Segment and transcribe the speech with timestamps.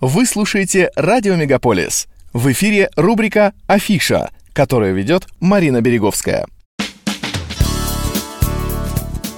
[0.00, 2.08] Вы слушаете «Радио Мегаполис».
[2.32, 6.46] В эфире рубрика «Афиша», которую ведет Марина Береговская.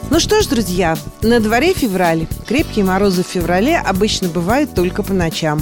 [0.08, 2.28] Ну что ж, друзья, на дворе февраль.
[2.46, 5.60] Крепкие морозы в феврале обычно бывают только по ночам,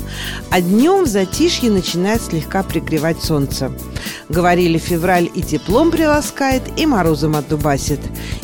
[0.50, 3.72] а днем в затишье начинает слегка пригревать солнце.
[4.28, 8.00] Говорили, февраль и теплом приласкает, и морозом отдубасит.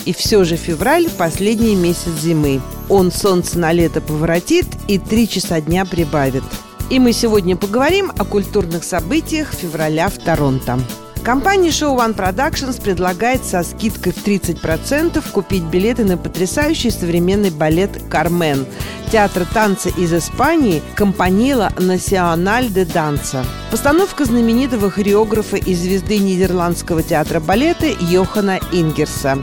[0.07, 2.63] И все же февраль– последний месяц зимы.
[2.89, 6.45] Он солнце на лето поворотит и три часа дня прибавит.
[6.89, 10.79] И мы сегодня поговорим о культурных событиях февраля в Торонто.
[11.25, 17.91] Компания Show One Productions предлагает со скидкой в 30% купить билеты на потрясающий современный балет
[18.09, 18.65] «Кармен»
[19.11, 23.45] театра танца из Испании Компанила Националь де Данса.
[23.73, 29.39] Постановка знаменитого хореографа и звезды Нидерландского театра балета Йохана Ингерса.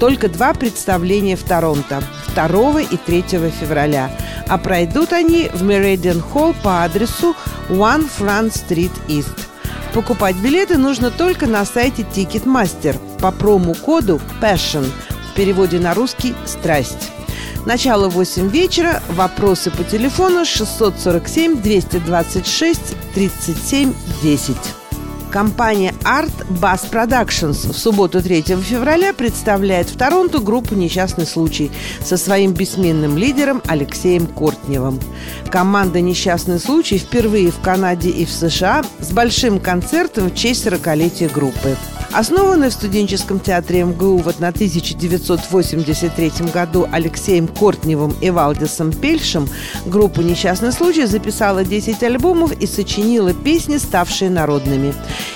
[0.00, 2.02] Только два представления в Торонто
[2.46, 4.10] 2 и 3 февраля.
[4.46, 7.34] А пройдут они в Meridian Hall по адресу
[7.68, 9.46] One Front Street East.
[9.94, 14.90] Покупать билеты нужно только на сайте Ticketmaster по промокоду PASSION
[15.30, 17.10] в переводе на русский «Страсть».
[17.66, 19.02] Начало 8 вечера.
[19.08, 22.80] Вопросы по телефону 647 226
[23.14, 23.92] 37
[24.22, 24.77] 10.
[25.30, 31.70] Компания Art Bass Productions в субботу 3 февраля представляет в Торонто группу «Несчастный случай»
[32.02, 34.98] со своим бессменным лидером Алексеем Кортневым.
[35.50, 41.30] Команда «Несчастный случай» впервые в Канаде и в США с большим концертом в честь 40-летия
[41.32, 41.76] группы.
[42.12, 49.46] Основанный в студенческом театре МГУ в 1983 году Алексеем Кортневым и Валдисом Пельшем,
[49.84, 54.94] группа «Несчастный случай» записала 10 альбомов и сочинила песни, ставшие народными.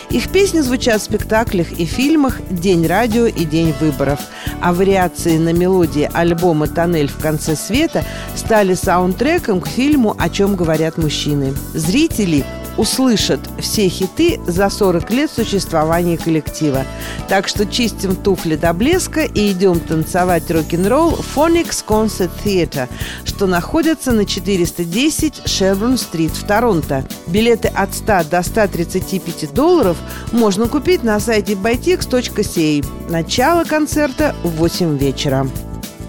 [0.08, 4.20] Их песни звучат в спектаклях и фильмах «День радио» и «День выборов»,
[4.60, 8.02] а вариации на мелодии альбома «Тоннель в конце света»
[8.34, 11.54] стали саундтреком к фильму «О чем говорят мужчины».
[11.74, 16.84] Зрители услышат все хиты за 40 лет существования коллектива.
[17.28, 22.88] Так что чистим туфли до блеска и идем танцевать рок-н-ролл Phonics Concert Theatre,
[23.24, 27.04] что находится на 410 Шербурн-стрит в Торонто.
[27.26, 29.96] Билеты от 100 до 135 долларов
[30.32, 32.86] можно купить на сайте bytix.ca.
[33.10, 35.46] Начало концерта в 8 вечера.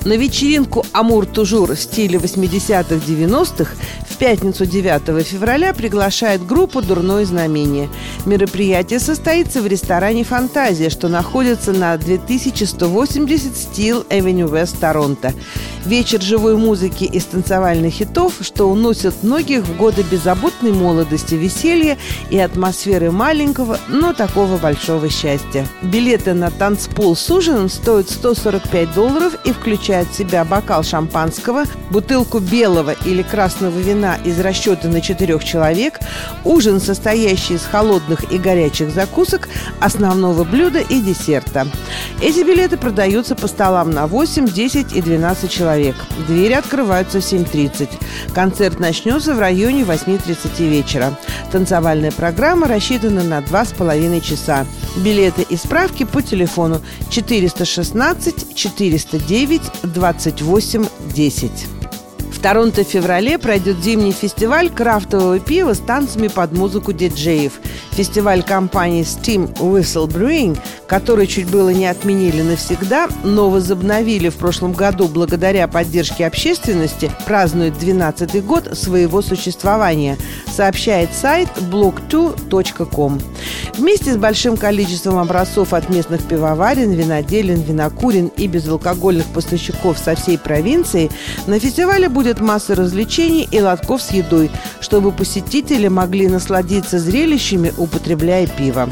[0.06, 3.72] На вечеринку «Амур Тужур» в стиле 80-х-90-х
[4.14, 7.90] в пятницу 9 февраля приглашает группу «Дурное знамение».
[8.26, 15.34] Мероприятие состоится в ресторане «Фантазия», что находится на 2180 Steel Avenue West, Торонто.
[15.86, 21.98] Вечер живой музыки и танцевальных хитов, что уносят многих в годы беззаботной молодости, веселья
[22.30, 25.68] и атмосферы маленького, но такого большого счастья.
[25.82, 32.40] Билеты на танцпол с ужином стоят 145 долларов и включают в себя бокал шампанского, бутылку
[32.40, 36.00] белого или красного вина из расчета на четырех человек,
[36.44, 39.48] ужин, состоящий из холодных и горячих закусок,
[39.80, 41.68] основного блюда и десерта.
[42.22, 45.96] Эти билеты продаются по столам на 8, 10 и 12 человек.
[46.28, 47.90] Двери открываются в 7.30.
[48.34, 51.18] Концерт начнется в районе 8.30 вечера.
[51.52, 54.66] Танцевальная программа рассчитана на 2,5 часа.
[54.98, 61.73] Билеты и справки по телефону 416 409 28 10.
[62.44, 67.54] Торонто в феврале пройдет зимний фестиваль крафтового пива с танцами под музыку диджеев.
[67.92, 70.58] Фестиваль компании Steam Whistle Brewing,
[70.88, 77.74] который чуть было не отменили навсегда, но возобновили в прошлом году благодаря поддержке общественности, празднует
[77.76, 80.18] 12-й год своего существования,
[80.52, 83.22] сообщает сайт blog2.com.
[83.78, 90.38] Вместе с большим количеством образцов от местных пивоварен, виноделин, винокурен и безалкогольных поставщиков со всей
[90.38, 91.10] провинции,
[91.48, 98.48] на фестивале будет масса развлечений и лотков с едой, чтобы посетители могли насладиться зрелищами, употребляя
[98.48, 98.90] пиво.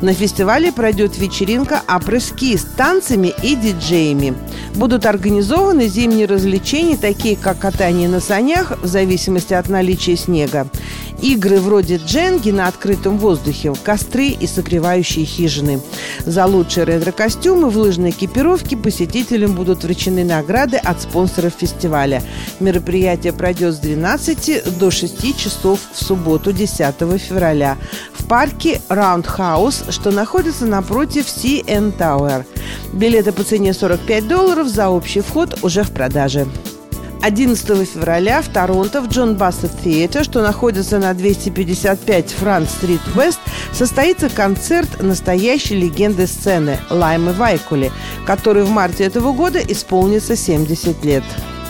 [0.00, 4.34] На фестивале пройдет вечеринка «Апрески» с танцами и диджеями.
[4.74, 10.68] Будут организованы зимние развлечения, такие как катание на санях в зависимости от наличия снега.
[11.20, 15.80] Игры вроде дженги на открытом воздухе, костры и согревающие хижины.
[16.24, 22.22] За лучшие ретро-костюмы в лыжной экипировке посетителям будут вручены награды от спонсоров фестиваля.
[22.60, 27.76] Мероприятие пройдет с 12 до 6 часов в субботу 10 февраля
[28.12, 32.44] в парке Roundhouse, что находится напротив CN Tower.
[32.92, 36.46] Билеты по цене 45 долларов за общий вход уже в продаже.
[37.22, 43.40] 11 февраля в Торонто в Джон Бассет Theatre, что находится на 255 Франц Стрит Вест,
[43.72, 47.90] состоится концерт настоящей легенды сцены Лаймы Вайкули,
[48.26, 51.24] который в марте этого года исполнится 70 лет.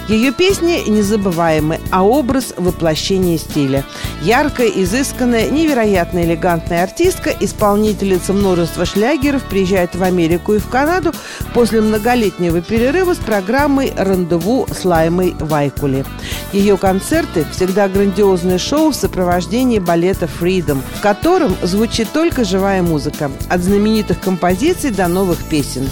[0.09, 3.85] Ее песни незабываемы, а образ– воплощение стиля.
[4.23, 11.13] Яркая, изысканная, невероятно элегантная артистка, исполнительница множества шлягеров, приезжает в Америку и в Канаду
[11.53, 16.07] после многолетнего перерыва с программой «Рандеву» с Лаймой Вайкули.
[16.55, 23.31] Ее концерты– всегда грандиозное шоу в сопровождении балета «Freedom», в котором звучит только живая музыка,
[23.51, 25.87] от знаменитых композиций до новых песен.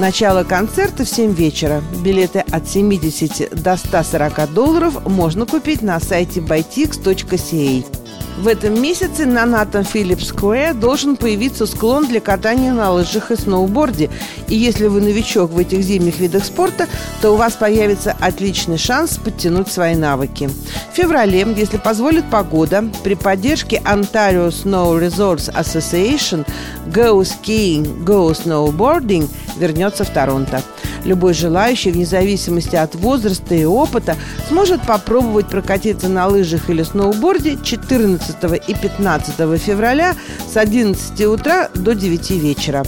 [0.00, 1.82] Начало концерта в 7 вечера.
[2.02, 7.99] Билеты от 70 до 140 долларов можно купить на сайте bytix.ca.
[8.38, 13.36] В этом месяце на Натан Филлипс Сквер должен появиться склон для катания на лыжах и
[13.36, 14.08] сноуборде.
[14.48, 16.86] И если вы новичок в этих зимних видах спорта,
[17.20, 20.48] то у вас появится отличный шанс подтянуть свои навыки.
[20.92, 26.46] В феврале, если позволит погода, при поддержке Ontario Snow Resorts Association
[26.86, 29.28] Go Skiing, Go Snowboarding
[29.58, 30.62] вернется в Торонто.
[31.04, 34.16] Любой желающий, вне зависимости от возраста и опыта,
[34.48, 38.36] сможет попробовать прокатиться на лыжах или сноуборде 14
[38.68, 40.14] и 15 февраля
[40.46, 42.84] с 11 утра до 9 вечера.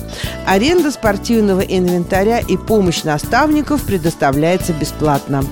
[0.46, 5.44] Аренда спортивного инвентаря и помощь наставников предоставляется бесплатно.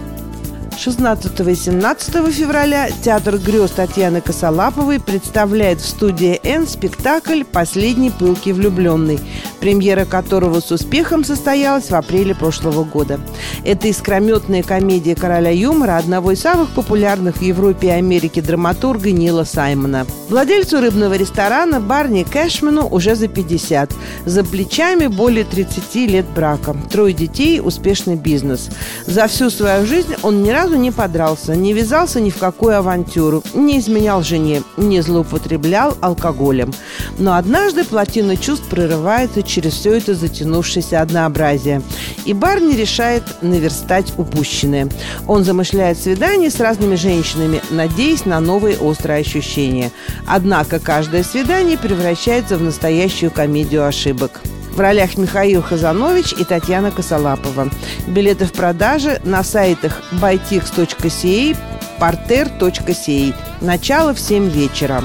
[0.80, 8.52] 16 и 17 февраля Театр грез Татьяны Косолаповой представляет в студии «Н» спектакль «Последний пылкий
[8.52, 9.20] влюбленный»,
[9.60, 13.20] премьера которого с успехом состоялась в апреле прошлого года.
[13.62, 19.44] Это искрометная комедия короля юмора одного из самых популярных в Европе и Америке драматурга Нила
[19.44, 20.06] Саймона.
[20.30, 23.92] Владельцу рыбного ресторана Барни Кэшману уже за 50.
[24.24, 26.74] За плечами более 30 лет брака.
[26.90, 28.70] Трое детей, успешный бизнес.
[29.06, 32.78] За всю свою жизнь он ни разу разу не подрался, не вязался ни в какую
[32.78, 36.72] авантюру, не изменял жене, не злоупотреблял алкоголем.
[37.18, 41.82] Но однажды плотина чувств прорывается через все это затянувшееся однообразие.
[42.24, 44.88] И Барни решает наверстать упущенное.
[45.26, 49.90] Он замышляет свидание с разными женщинами, надеясь на новые острые ощущения.
[50.26, 54.40] Однако каждое свидание превращается в настоящую комедию ошибок.
[54.80, 57.68] В ролях Михаил Хазанович и Татьяна Косолапова.
[58.06, 61.54] Билеты в продаже на сайтах bytix.ca,
[62.00, 63.34] parter.ca.
[63.60, 65.02] Начало в 7 вечера.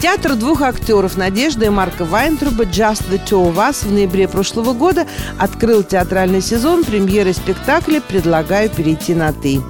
[0.00, 4.72] Театр двух актеров Надежды и Марка Вайнтруба «Just the Two of Us» в ноябре прошлого
[4.72, 5.06] года
[5.38, 9.60] открыл театральный сезон премьеры спектакля «Предлагаю перейти на «ты».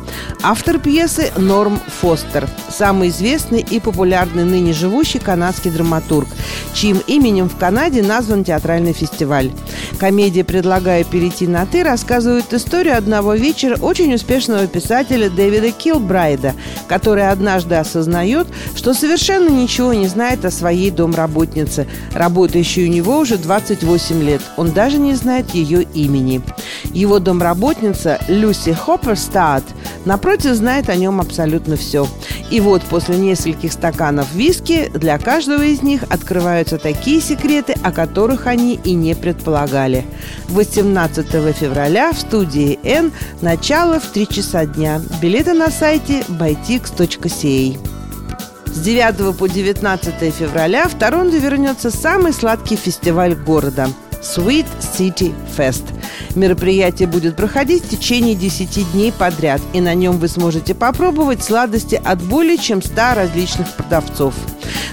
[0.43, 2.49] Автор пьесы Норм Фостер,
[2.81, 6.27] самый известный и популярный ныне живущий канадский драматург,
[6.73, 9.51] чьим именем в Канаде назван театральный фестиваль.
[9.99, 16.55] Комедия «Предлагаю перейти на «ты» рассказывает историю одного вечера очень успешного писателя Дэвида Килбрайда,
[16.89, 23.37] который однажды осознает, что совершенно ничего не знает о своей домработнице, работающей у него уже
[23.37, 24.41] 28 лет.
[24.57, 26.41] Он даже не знает ее имени.
[26.95, 29.65] Его домработница Люси Хопперстад,
[30.07, 32.09] напротив, знает о нем абсолютно все.
[32.51, 38.47] И вот после нескольких стаканов виски для каждого из них открываются такие секреты, о которых
[38.47, 40.05] они и не предполагали.
[40.49, 45.01] 18 февраля в студии N начало в 3 часа дня.
[45.21, 47.79] Билеты на сайте bytix.ca.
[48.67, 53.89] С 9 по 19 февраля в Торонто вернется самый сладкий фестиваль города–
[54.23, 55.85] Sweet City Fest.
[56.35, 62.01] Мероприятие будет проходить в течение 10 дней подряд, и на нем вы сможете попробовать сладости
[62.03, 64.35] от более чем 100 различных продавцов.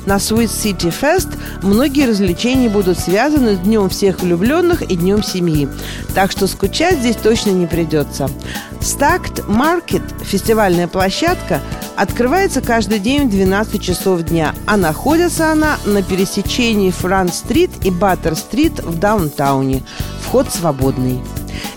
[0.07, 5.67] На Sweet City Fest многие развлечения будут связаны с Днем всех влюбленных и Днем семьи,
[6.15, 8.29] так что скучать здесь точно не придется.
[8.79, 11.60] Stacked Market– фестивальная площадка–
[11.98, 18.79] открывается каждый день в 12 часов дня, а находится она на пересечении Франц-стрит и Баттер-стрит
[18.79, 19.84] в Даунтауне.
[20.22, 21.22] Вход свободный.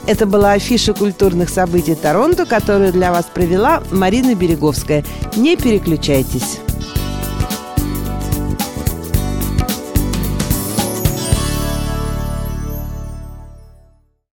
[0.07, 5.05] Это была афиша культурных событий Торонто, которую для вас провела Марина Береговская.
[5.35, 6.61] Не переключайтесь.